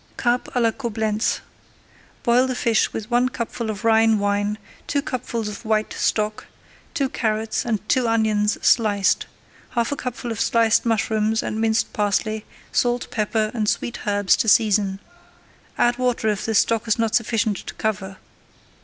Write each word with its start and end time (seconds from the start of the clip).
CARP 0.17 0.45
À 0.55 0.55
LA 0.59 0.71
COBLENTZ 0.71 1.41
Boil 2.23 2.47
the 2.47 2.55
fish 2.55 2.91
with 2.91 3.11
one 3.11 3.29
cupful 3.29 3.69
of 3.69 3.85
Rhine 3.85 4.17
wine, 4.17 4.57
two 4.87 4.99
cupfuls 5.03 5.47
of 5.47 5.63
white 5.63 5.89
[Page 5.89 5.97
86] 5.97 6.05
stock, 6.07 6.45
two 6.95 7.07
carrots 7.07 7.63
and 7.67 7.87
two 7.87 8.07
onions 8.07 8.57
sliced, 8.65 9.27
half 9.69 9.91
a 9.91 9.95
cupful 9.95 10.31
of 10.31 10.41
sliced 10.41 10.87
mushrooms 10.87 11.43
and 11.43 11.61
minced 11.61 11.93
parsley, 11.93 12.45
salt, 12.71 13.11
pepper, 13.11 13.51
and 13.53 13.69
sweet 13.69 13.99
herbs 14.07 14.35
to 14.37 14.47
season. 14.49 14.99
Add 15.77 15.99
water 15.99 16.29
if 16.29 16.45
the 16.47 16.55
stock 16.55 16.87
is 16.87 16.97
not 16.97 17.13
sufficient 17.13 17.57
to 17.57 17.73
cover. 17.75 18.17